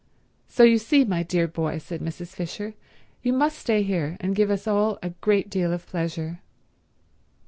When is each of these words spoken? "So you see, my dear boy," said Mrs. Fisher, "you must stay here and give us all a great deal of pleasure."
"So 0.47 0.63
you 0.63 0.79
see, 0.79 1.05
my 1.05 1.21
dear 1.21 1.47
boy," 1.47 1.77
said 1.77 2.01
Mrs. 2.01 2.29
Fisher, 2.29 2.73
"you 3.21 3.31
must 3.31 3.59
stay 3.59 3.83
here 3.83 4.17
and 4.19 4.35
give 4.35 4.49
us 4.49 4.65
all 4.65 4.97
a 5.03 5.11
great 5.21 5.47
deal 5.47 5.71
of 5.71 5.85
pleasure." 5.85 6.39